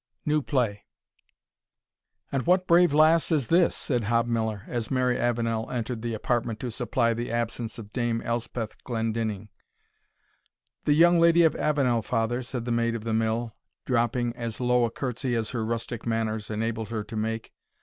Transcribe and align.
NEW 0.25 0.41
PLAY. 0.41 0.83
"And 2.31 2.47
what 2.47 2.65
brave 2.65 2.91
lass 2.91 3.31
is 3.31 3.49
this?" 3.49 3.75
said 3.77 4.05
Hob 4.05 4.25
Miller, 4.25 4.63
as 4.65 4.89
Mary 4.89 5.15
Avenel 5.15 5.69
entered 5.69 6.01
the 6.01 6.15
apartment 6.15 6.59
to 6.61 6.71
supply 6.71 7.13
the 7.13 7.31
absence 7.31 7.77
of 7.77 7.93
Dame 7.93 8.19
Elspeth 8.23 8.83
Glendinning. 8.83 9.49
"The 10.85 10.93
young 10.93 11.19
Lady 11.19 11.43
of 11.43 11.55
Avenel, 11.55 12.01
father," 12.01 12.41
said 12.41 12.65
the 12.65 12.71
Maid 12.71 12.95
of 12.95 13.03
the 13.03 13.13
Mill, 13.13 13.53
dropping 13.85 14.35
as 14.35 14.59
low 14.59 14.85
a 14.85 14.89
curtsy 14.89 15.35
as 15.35 15.51
her 15.51 15.63
rustic 15.63 16.07
manners 16.07 16.49
enabled 16.49 16.89
her 16.89 17.03
to 17.03 17.15
make. 17.15 17.53